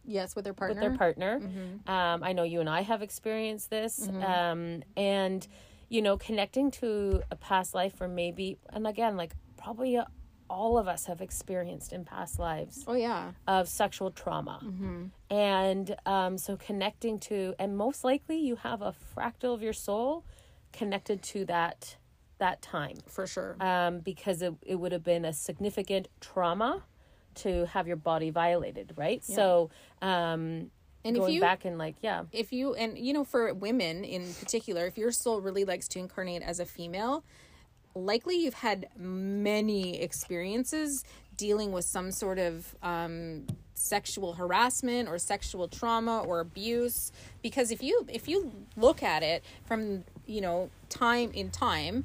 [0.05, 1.41] yes with their partner with their partner.
[1.87, 4.09] Um, I know you and I have experienced this.
[4.09, 5.47] Um, and,
[5.88, 10.07] you know, connecting to a past life or maybe, and again, like probably uh,
[10.53, 13.33] all of us have experienced in past lives oh yeah.
[13.49, 14.61] of sexual trauma.
[15.31, 20.25] And um, so connecting to, and most likely you have a fractal of your soul
[20.73, 21.97] connected to that
[22.38, 22.97] that time.
[23.07, 23.57] For sure.
[23.61, 26.83] Um, because it, it would have been a significant trauma
[27.37, 29.25] to have your body violated, right?
[29.25, 29.71] So,
[30.03, 30.71] um,
[31.05, 34.35] and if you back and like, yeah, if you and you know for women in
[34.35, 37.25] particular if your soul really likes to incarnate as a female
[37.94, 41.05] likely you've had many experiences
[41.37, 47.12] dealing with some sort of um, sexual harassment or sexual trauma or abuse.
[47.42, 52.05] Because if you if you look at it from you know time in time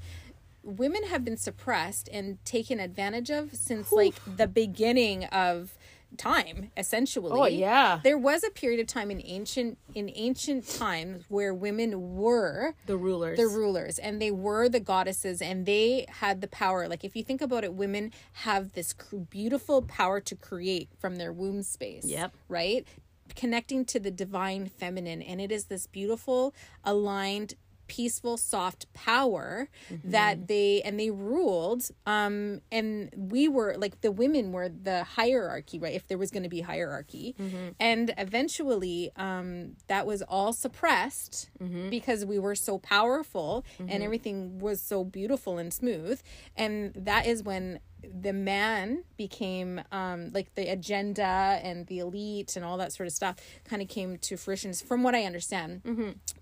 [0.67, 5.76] women have been suppressed and taken advantage of since like the beginning of
[6.17, 7.99] time essentially Oh, yeah.
[8.03, 12.97] there was a period of time in ancient in ancient times where women were the
[12.97, 13.37] rulers.
[13.37, 17.23] the rulers and they were the goddesses and they had the power like if you
[17.23, 22.05] think about it women have this cr- beautiful power to create from their womb space
[22.05, 22.33] Yep.
[22.47, 22.87] right
[23.35, 27.53] connecting to the divine feminine and it is this beautiful aligned
[27.87, 29.69] peaceful soft power
[30.03, 35.79] that they and they ruled um and we were like the women were the hierarchy
[35.79, 37.35] right if there was going to be hierarchy.
[37.79, 41.49] And eventually um that was all suppressed
[41.89, 46.21] because we were so powerful and everything was so beautiful and smooth.
[46.55, 52.63] And that is when the man became um like the agenda and the elite and
[52.63, 55.81] all that sort of stuff kind of came to fruition from what i understand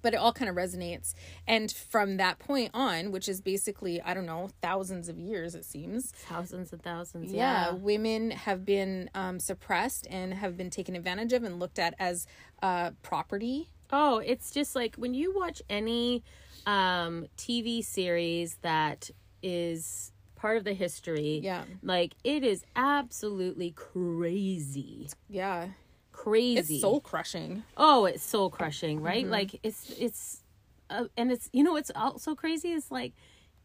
[0.02, 1.13] but it all kind of resonates
[1.48, 5.63] and from that point on which is basically i don't know thousands of years it
[5.65, 7.32] seems thousands and thousands.
[7.32, 7.72] yeah, Yeah.
[7.74, 12.28] women have been um, suppressed and have been taken advantage of and looked at as
[12.62, 16.24] uh, property Oh, it's just like when you watch any
[16.65, 19.12] um, TV series that
[19.44, 20.12] is
[20.45, 21.31] part of the history.
[21.43, 21.63] Yeah.
[21.81, 25.10] Like it is absolutely crazy.
[25.29, 25.67] yeah
[26.12, 26.75] Crazy.
[26.75, 29.31] it's soul crushing oh it's soul crushing right Mm-hmm.
[29.39, 30.43] like it's it's
[30.89, 33.13] uh, and it's you know it's also crazy is like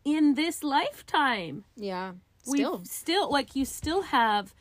[0.04, 2.12] in this lifetime yeah
[2.50, 4.52] we still like you still have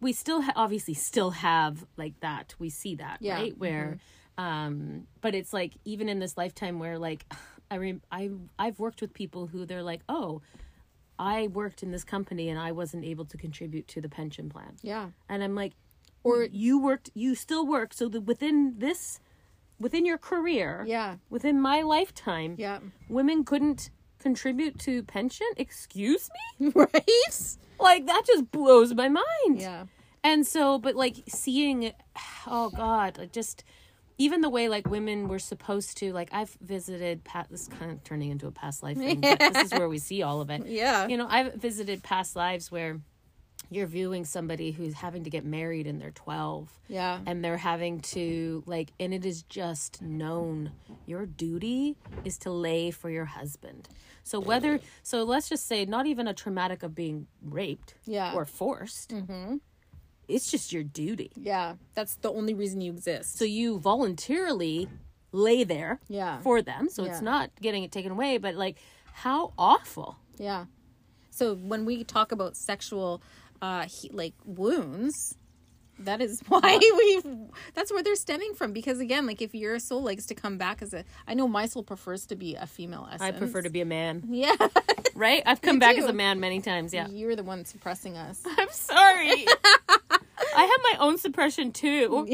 [0.00, 2.54] we still ha- obviously still have like that.
[2.58, 3.34] We see that, Yeah.
[3.40, 3.56] right?
[3.56, 3.98] Where
[4.38, 7.22] um but it's like even in this lifetime where like
[7.70, 8.30] I re- I
[8.64, 10.40] I've worked with people who they're like, "Oh,
[11.18, 14.76] I worked in this company and I wasn't able to contribute to the pension plan."
[14.82, 15.10] Yeah.
[15.28, 15.72] And I'm like,
[16.24, 19.20] or you worked, you still work, so that within this,
[19.78, 21.16] within your career, Yeah.
[21.30, 22.80] within my lifetime, Yeah.
[23.08, 25.46] women couldn't contribute to pension.
[25.56, 27.56] Excuse me, right?
[27.78, 29.60] like that just blows my mind.
[29.60, 29.84] Yeah.
[30.24, 31.92] And so, but like seeing,
[32.46, 33.62] oh God, like just
[34.18, 37.90] even the way like women were supposed to, like I've visited, pat this is kind
[37.90, 40.50] of turning into a past life thing, but this is where we see all of
[40.50, 40.66] it.
[40.66, 41.06] Yeah.
[41.06, 43.00] You know, I've visited past lives where
[43.70, 47.18] you're viewing somebody who's having to get married and they're 12 Yeah.
[47.26, 50.70] and they're having to like and it is just known
[51.06, 53.88] your duty is to lay for your husband
[54.22, 58.34] so whether so let's just say not even a traumatic of being raped Yeah.
[58.34, 59.56] or forced mm-hmm.
[60.28, 61.74] It's just your duty Yeah.
[61.94, 63.38] That's the only reason you exist.
[63.38, 64.88] so you voluntarily
[65.32, 66.40] lay there Yeah.
[66.40, 67.10] for them so Yeah.
[67.12, 68.76] it's not getting it taken away but like
[69.12, 70.66] how awful Yeah.
[71.30, 73.22] So when we talk about sexual
[73.62, 75.34] uh he, like wounds,
[75.98, 77.22] that is why we
[77.74, 80.82] that's where they're stemming from because again, like if your soul likes to come back
[80.82, 83.22] as a I know my soul prefers to be a female essence.
[83.22, 84.54] i prefer to be a man Yeah.
[85.14, 88.42] right i've come back as a man many times yeah You're the one suppressing us.
[88.46, 89.46] I'm sorry.
[90.56, 92.26] I have my own suppression too.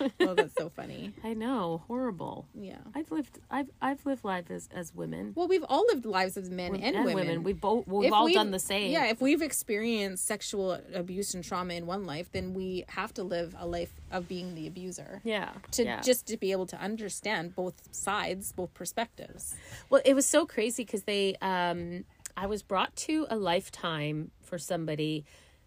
[0.20, 1.12] oh, that's so funny.
[1.24, 2.46] I know, horrible.
[2.54, 2.78] Yeah.
[2.94, 6.50] I've lived I've I've lived life as as women Well, we've all lived lives as
[6.50, 7.42] men and, women.
[7.42, 8.90] We've both we've If all we've- done the same.
[8.92, 13.22] Yeah, if we've experienced sexual abuse and trauma in one life, then we have to
[13.22, 15.20] live a life of being the abuser.
[15.24, 15.50] Yeah.
[15.72, 16.00] To yeah.
[16.00, 19.54] just to be able to understand both sides, both perspectives.
[19.90, 22.04] Well, it was so crazy because they, um,
[22.36, 25.24] I was brought to a lifetime for somebody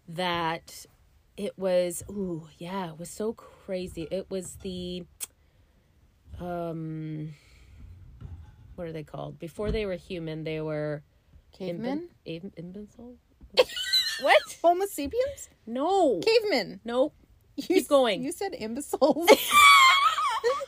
[0.08, 0.86] that
[1.38, 4.08] it was, ooh, yeah, it was so crazy.
[4.10, 5.04] It was the,
[6.40, 7.30] um,
[8.74, 9.38] what are they called?
[9.38, 11.04] Before they were human, they were
[11.56, 12.08] Cavemen?
[12.26, 13.16] Inven-
[14.20, 14.42] what?
[14.62, 15.48] Homo sapiens?
[15.64, 16.20] No.
[16.20, 16.80] Cavemen.
[16.84, 17.14] Nope.
[17.54, 18.22] You, Keep going.
[18.22, 19.30] You said imbeciles.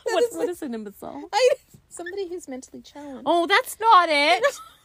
[0.03, 1.29] What, is what is an imbecile?
[1.33, 1.51] I,
[1.89, 3.23] somebody who's mentally challenged.
[3.27, 4.45] Oh, that's not it.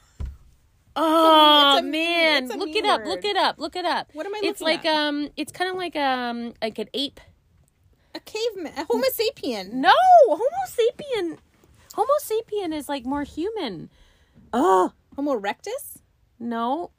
[0.95, 3.01] Oh it's a- man, it's a look it up.
[3.01, 3.07] word.
[3.09, 3.59] Look it up.
[3.59, 4.09] Look it up.
[4.13, 4.95] What am I It's like at?
[4.95, 7.19] um, it's kind of like um, like an ape.
[8.13, 8.71] A caveman.
[8.77, 9.73] A Homo sapien.
[9.73, 9.91] No,
[10.27, 11.37] Homo sapien.
[11.95, 13.89] Homo sapien is like more human.
[14.53, 15.99] Oh Homo erectus?
[16.39, 16.91] no,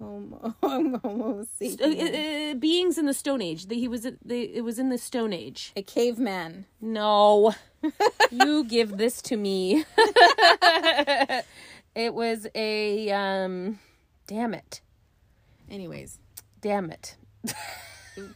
[0.00, 2.50] Homo, homo Uh, sapien.
[2.50, 3.66] uh, beings in the Stone Age.
[3.68, 4.16] The, he was the,
[4.56, 5.72] it was in the Stone Age.
[5.76, 6.66] A caveman.
[6.80, 7.54] No,
[8.32, 9.84] you give this to me.
[11.94, 13.78] it was a um,
[14.26, 14.80] damn it,
[15.70, 16.18] Anyways.
[16.60, 17.16] damn it.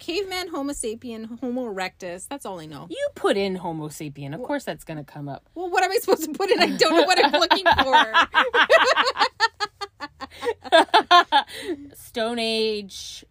[0.01, 2.27] Caveman, Homo sapien, Homo erectus.
[2.29, 2.89] That's all I know.
[2.91, 4.35] You put in Homo sapien.
[4.35, 5.49] Of course, that's gonna come up.
[5.55, 6.61] Well, what am I supposed to put in?
[6.61, 8.05] I don't know what I'm looking for.
[11.95, 13.25] Stone Age.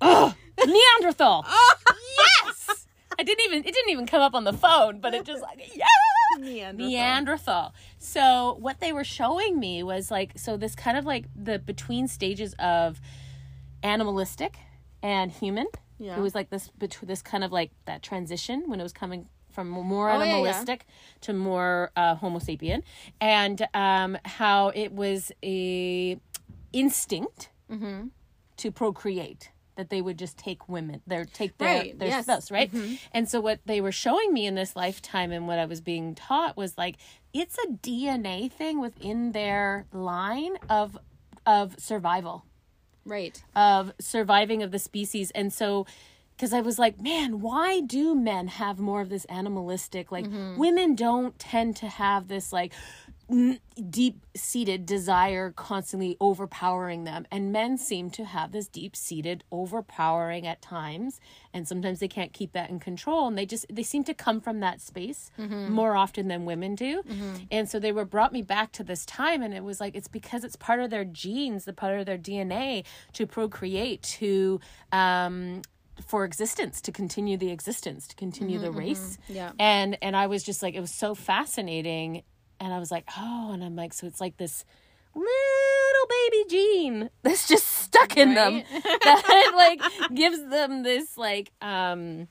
[0.00, 0.34] Ugh,
[0.66, 1.46] Neanderthal.
[2.44, 2.86] yes.
[3.20, 3.58] I didn't even.
[3.60, 5.84] It didn't even come up on the phone, but it just like yeah.
[6.38, 6.88] Neanderthal.
[6.90, 7.74] Neanderthal.
[7.98, 12.08] So what they were showing me was like so this kind of like the between
[12.08, 13.00] stages of
[13.82, 14.58] animalistic
[15.02, 15.66] and human.
[15.98, 16.16] Yeah.
[16.16, 19.26] It was like this between this kind of like that transition when it was coming
[19.50, 20.30] from more Oh, yeah, yeah.
[20.36, 20.86] animalistic
[21.22, 22.82] to more uh, Homo sapien,
[23.20, 26.18] and um, how it was a
[26.72, 28.08] instinct Mm-hmm.
[28.56, 32.22] to procreate that they would just take women their take their Right, their yes.
[32.26, 32.30] Mm-hmm.
[32.32, 32.70] spouse right
[33.12, 36.14] and so what they were showing me in this lifetime and what i was being
[36.14, 36.96] taught was like
[37.32, 40.98] it's a dna thing within their line of
[41.46, 42.44] of survival
[43.06, 43.42] Right.
[43.56, 45.86] of surviving of the species and so
[46.36, 50.94] because i was like man why do men have more of this animalistic like women
[50.94, 52.72] don't tend to have this like
[53.90, 57.26] deep seated desire constantly overpowering them.
[57.30, 61.20] And men seem to have this deep seated overpowering at times.
[61.54, 63.26] And sometimes they can't keep that in control.
[63.28, 65.72] And they just they seem to come from that space mm-hmm.
[65.72, 67.02] more often than women do.
[67.02, 67.36] Mm-hmm.
[67.50, 69.42] And so they were brought me back to this time.
[69.42, 72.18] And it was like it's because it's part of their genes the part of their
[72.18, 74.60] dna to procreate to
[74.92, 75.62] um
[76.06, 79.18] for existence to continue the existence to continue mm-hmm, the race.
[79.28, 79.52] Yeah.
[79.58, 82.22] and and i was just like it was so fascinating
[82.60, 84.64] and i was like oh and i'm like so it's like this
[85.14, 88.62] little baby gene that's just stuck in them
[89.04, 89.80] that like
[90.14, 92.28] gives them this like um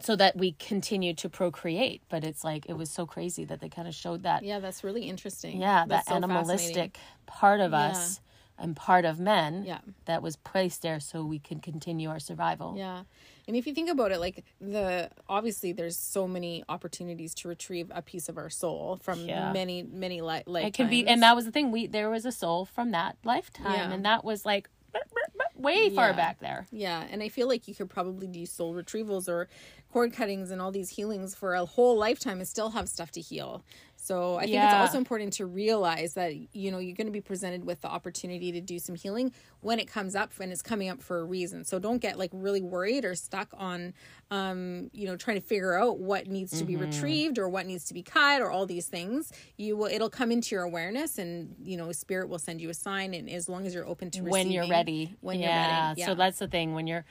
[0.00, 3.68] so that we continue to procreate but it's like it was so crazy that they
[3.68, 5.60] kind of showed that Yeah, that's really interesting.
[5.60, 7.90] yeah That's that so animalistic part of Yeah.
[7.90, 8.20] us
[8.58, 9.80] and part of men Yeah.
[10.04, 12.74] that was placed there so we can continue our survival.
[12.76, 13.02] Yeah.
[13.46, 17.90] And if you think about it, like the obviously there's so many opportunities to retrieve
[17.94, 19.52] a piece of our soul from Yeah.
[19.52, 20.66] many, many li- lifetimes.
[20.68, 21.70] It can be, and that was the thing.
[21.70, 23.92] We there was a soul from that lifetime, Yeah.
[23.92, 24.70] and that was like
[25.56, 26.12] way far Yeah.
[26.16, 26.66] back there.
[26.70, 29.48] Yeah, and I feel like you could probably do soul retrievals or
[29.92, 33.20] cord cuttings and all these healings for a whole lifetime and still have stuff to
[33.20, 33.64] heal.
[34.04, 37.22] So I think it's also important to realize that you know you're going to be
[37.22, 40.90] presented with the opportunity to do some healing when it comes up and it's coming
[40.90, 41.64] up for a reason.
[41.64, 43.94] So don't get like really worried or stuck on
[44.30, 47.84] um you know trying to figure out what needs to be retrieved or what needs
[47.86, 49.32] to be cut or all these things.
[49.56, 52.74] You will it'll come into your awareness and you know spirit will send you a
[52.74, 55.16] sign and as long as you're open to when you're ready.
[55.22, 55.46] when yeah.
[55.46, 56.00] you're ready.
[56.00, 56.06] Yeah.
[56.06, 56.74] So that's the thing.
[56.74, 57.04] When you're,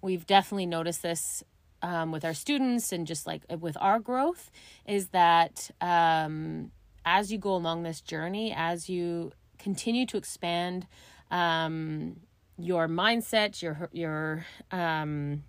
[0.00, 1.44] we've definitely noticed this
[1.82, 4.50] um, with our students and just like with our growth,
[4.86, 6.70] is that um,
[7.04, 10.86] as you go along this journey, as you continue to expand
[11.30, 12.16] um,
[12.58, 15.44] your mindset, your your um,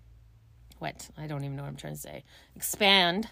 [0.78, 2.24] what I don't even know what I'm trying to say.
[2.56, 3.28] Expand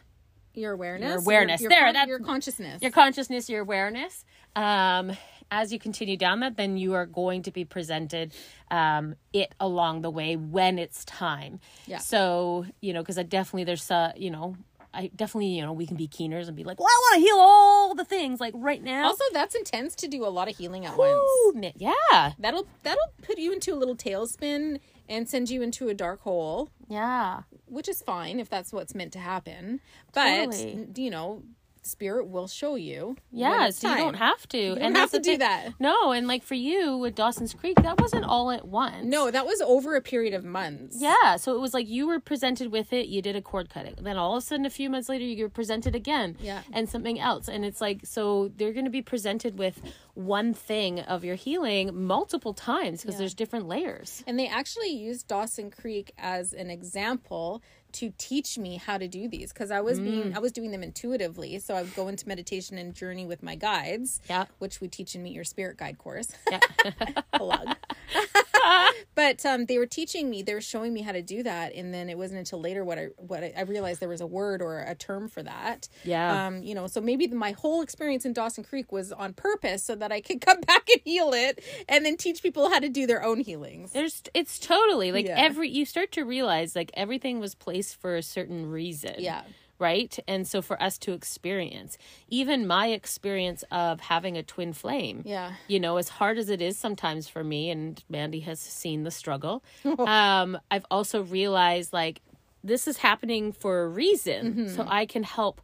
[0.54, 1.60] your awareness Your awareness.
[1.60, 4.24] your, There, con- that's- your consciousness your consciousness, your awareness.
[4.56, 5.12] Um,
[5.50, 8.32] as you continue down that, then you are going to be presented
[8.70, 11.60] um, it along the way when it's time.
[11.86, 11.98] Yeah.
[11.98, 14.56] So you know, because I definitely there's uh, you know.
[14.92, 17.20] I definitely, you know, we can be keeners and be like, well, I want to
[17.20, 19.04] heal all the things like right now.
[19.04, 23.38] also that's intense to do a lot of healing at once yeah, that'll that'll put
[23.38, 28.02] you into a little tailspin and send you into a dark hole yeah, which is
[28.02, 29.80] fine if that's what's meant to happen
[30.12, 30.88] but Totally.
[30.96, 31.44] you know
[31.82, 33.70] spirit will show you yeah.
[33.70, 36.26] So you don't have to, You don't and have to do thing- that No, and
[36.28, 39.04] like for you with Dawson's Creek, that wasn't all at once.
[39.06, 42.20] no that was over a period of months Yeah, so it was like you were
[42.20, 43.94] presented with it, you did a cord cutting.
[44.00, 46.36] Then all of a sudden, a few months later, you were presented again.
[46.40, 46.62] Yeah.
[46.72, 47.48] And something else.
[47.48, 49.80] And it's like, so they're going to be presented with
[50.14, 54.22] one thing of your healing multiple times because there's different layers.
[54.26, 57.62] and they actually used Dawson Creek as an example
[57.94, 60.04] to teach me how to do these because I was Mm.
[60.04, 61.58] being I was doing them intuitively.
[61.58, 64.46] So I would go into meditation and journey with my guides, Yeah.
[64.58, 66.28] which we teach in Meet Your Spirit Guide course.
[66.50, 66.60] Yeah.
[67.34, 67.76] Plug.
[69.14, 71.92] but um, they were teaching me, they were showing me how to do that, and
[71.92, 74.62] then it wasn't until later what I what I, I realized there was a word
[74.62, 75.88] or a term for that.
[76.04, 76.46] Yeah.
[76.46, 79.94] Um, you know, so maybe my whole experience in Dawson Creek was on purpose so
[79.96, 83.06] that I could come back and heal it, and then teach people how to do
[83.06, 83.92] their own healings.
[83.92, 85.36] There's, it's totally like Yeah.
[85.38, 89.14] every, you start to realize like everything was placed for a certain reason.
[89.18, 89.42] Yeah.
[89.80, 90.16] Right.
[90.28, 95.22] And so for us to experience, even my experience of having a twin flame.
[95.24, 95.54] Yeah.
[95.66, 99.10] you know, as hard as it is sometimes for me, and Mandy has seen the
[99.10, 99.64] struggle,
[99.98, 102.20] um, I've also realized like
[102.62, 104.52] this is happening for a reason.
[104.52, 104.76] Mm-hmm.
[104.76, 105.60] So I can help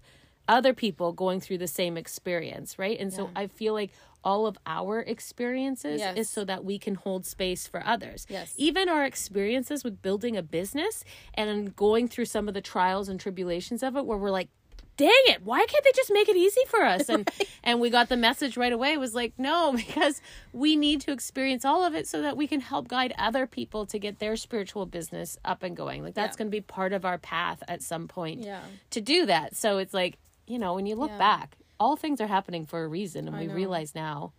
[0.49, 2.99] other people going through the same experience, right?
[2.99, 3.91] And so I feel like
[4.27, 6.19] all of our experiences Yes.
[6.19, 8.27] is so that we can hold space for others.
[8.29, 8.53] Yes.
[8.57, 13.21] Even our experiences with building a business and going through some of the trials and
[13.21, 14.49] tribulations of it where we're like,
[14.97, 17.09] dang it, why can't they just make it easy for us?
[17.09, 17.31] And
[17.63, 20.21] and we got the message right away was like, no, because
[20.53, 23.87] we need to experience all of it so that we can help guide other people
[23.87, 26.03] to get their spiritual business up and going.
[26.03, 26.39] Like that's Yeah.
[26.39, 28.63] going to be part of our path at some point Yeah.
[28.91, 29.55] to do that.
[29.55, 31.19] So it's like, you know, when you look Yeah.
[31.19, 33.55] back, all things are happening for a reason and I we know.
[33.55, 34.33] realize now,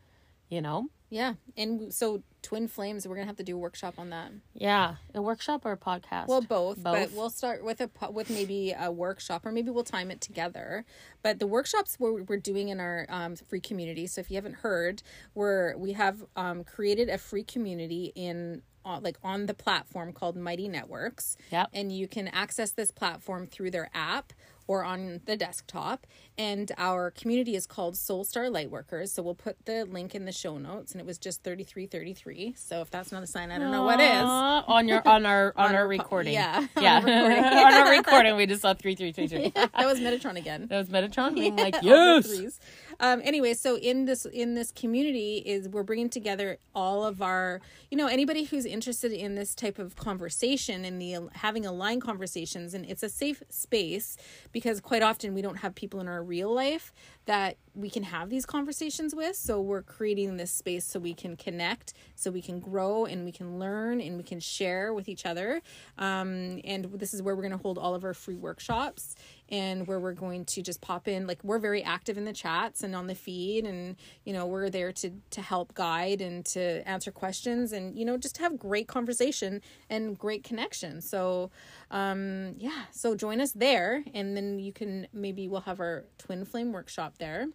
[0.49, 0.89] you know.
[1.09, 1.35] Yeah.
[1.55, 4.31] And so twin flames, we're gonna have to do a workshop on that.
[4.53, 6.27] Yeah, a workshop or a podcast.
[6.27, 7.13] Well, both, but Both.
[7.13, 10.83] we'll start with a with maybe a workshop, or maybe we'll time it together.
[11.23, 14.07] But the workshops we're, we're doing in our um, free community.
[14.07, 15.01] So if you haven't heard,
[15.33, 20.35] we're we have um, created a free community in uh, like on the platform called
[20.35, 21.37] Mighty Networks.
[21.51, 21.69] Yep.
[21.73, 24.33] And you can access this platform through their app
[24.67, 26.05] or on the desktop.
[26.37, 29.09] And our community is called Soul Star Lightworkers.
[29.09, 30.91] So we'll put the link in the show notes.
[30.91, 32.53] And it was just thirty three thirty three.
[32.57, 34.23] So if that's not a sign, I don't know what is.
[34.23, 36.33] On your on our on, our our po- recording.
[36.33, 36.99] yeah, on yeah.
[36.99, 37.43] our recording.
[37.43, 39.49] on our recording, we just saw three three three three.
[39.55, 40.67] that was Metatron again.
[40.69, 42.59] That was Metatron being like, All the yes.
[42.99, 47.61] Um, anyway, so in this in this community is we're bringing together all of our,
[47.91, 52.73] you know, anybody who's interested in this type of conversation and the having aligned conversations,
[52.73, 54.17] and it's a safe space
[54.51, 56.93] because quite often we don't have people in our real life
[57.25, 59.35] that we can have these conversations with.
[59.35, 63.31] So we're creating this space so we can connect, so we can grow and we
[63.31, 65.61] can learn and we can share with each other.
[65.97, 69.15] Um, and this is where we're going to hold all of our free workshops
[69.49, 72.83] and where we're going to just pop in like we're very active in the chats
[72.83, 73.95] and on the feed and
[74.25, 78.17] you know we're there to to help guide and to answer questions and you know
[78.17, 81.49] just have great conversation and great connection so
[81.91, 86.43] um yeah so join us there and then you can maybe we'll have our twin
[86.45, 87.47] flame workshop there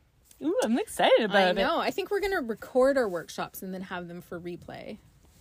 [0.43, 1.55] Ooh, I'm excited I about it.
[1.55, 1.79] know.
[1.79, 4.99] I think we're gonna record our workshops and then have them for replay.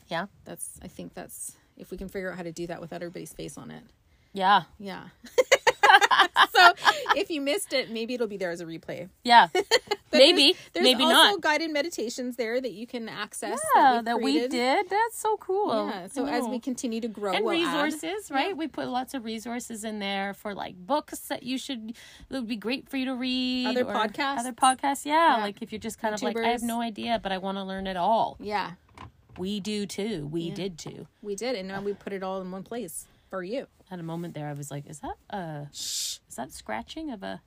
[0.10, 0.28] Yeah.
[0.46, 0.80] That's.
[0.84, 3.58] I think that's if we can figure out how to do that without everybody's face
[3.58, 3.82] on it.
[4.34, 4.64] Yeah.
[4.78, 5.06] Yeah.
[6.54, 6.74] so
[7.16, 9.10] if you missed it, maybe it'll be there as a replay.
[9.24, 9.48] Yeah.
[10.14, 10.52] Maybe.
[10.52, 11.42] there's, there's maybe also not.
[11.42, 13.62] guided meditations there that you can access.
[13.76, 14.90] Yeah, we've that we did.
[14.90, 15.88] That's so cool.
[15.88, 16.08] Yeah.
[16.08, 17.86] So as we continue to grow, and we'll add.
[17.86, 18.56] resources, right?
[18.56, 21.94] We put lots of resources in there for like books that you should
[22.30, 23.68] that would be great for you to read.
[23.68, 24.40] Other podcasts.
[24.40, 25.38] Other podcasts, yeah.
[25.38, 25.44] Yeah.
[25.44, 27.64] Like if you're just kind of like, I have no idea, but I want to
[27.64, 28.36] learn it all.
[28.42, 28.72] Yeah,
[29.38, 30.28] We do too.
[30.30, 31.08] We did too.
[31.22, 33.68] we did, and now we put it all in one place for you.
[33.90, 34.48] Had a moment there.
[34.48, 35.66] I was like, is that uh,
[36.32, 37.42] is that scratching of a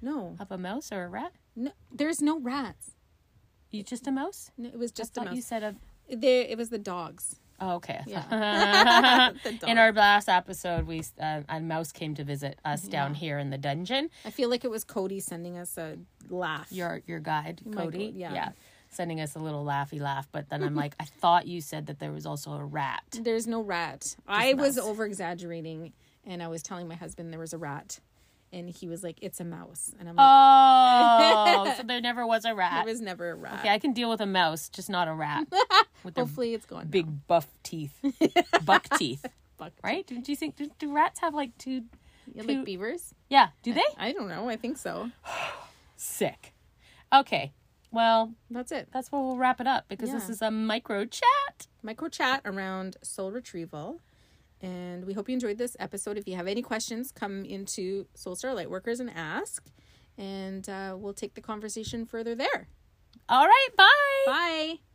[0.00, 1.32] No, of a mouse or a rat?
[1.56, 2.92] no, there's no rats.
[3.72, 4.50] You just a mouse?
[4.56, 5.74] No, it was just I a thought you said a.
[6.16, 7.40] There, it was the dogs.
[7.60, 8.00] Oh, okay.
[8.06, 9.30] Yeah.
[9.66, 13.50] In our last episode, we uh, a mouse came to visit us down here in
[13.50, 14.10] the dungeon.
[14.24, 15.96] I feel like it was Cody sending us a
[16.28, 16.68] laugh.
[16.72, 18.50] Your your guide, My Cody, go- yeah.
[18.90, 20.26] sending us a little laughy laugh.
[20.32, 23.02] But then I'm like, I thought you said that there was also a rat.
[23.20, 24.16] There's no rat.
[24.26, 25.92] I was over exaggerating,
[26.24, 28.00] and I was telling my husband there was a rat,
[28.52, 32.44] and he was like, "It's a mouse," and I'm like, Oh, so there never was
[32.44, 32.84] a rat.
[32.84, 35.12] "There was never a rat." Okay, I can deal with a mouse, just not a
[35.14, 35.46] rat
[36.04, 36.86] with Hopefully, it's gone.
[36.88, 37.92] big buff teeth,
[38.64, 39.24] buck teeth.
[39.56, 40.06] buck Right?
[40.06, 41.84] Do, do you think do, do rats have like two?
[42.32, 43.14] Yeah, two- like beavers.
[43.28, 43.82] Yeah, do they?
[43.98, 44.48] I don't know.
[44.48, 45.10] I think so.
[45.96, 46.54] Sick.
[47.12, 47.52] Okay,
[47.90, 48.88] well That's it.
[48.92, 51.66] that's where we'll wrap it up because this is a micro chat.
[51.82, 54.00] Micro chat around soul retrieval.
[54.62, 56.18] And we hope you enjoyed this episode.
[56.18, 59.66] If you have any questions, come into Soul Star Lightworkers and ask.
[60.18, 62.68] And uh, we'll take the conversation further there.
[63.28, 63.86] All right, bye.
[64.26, 64.89] Bye.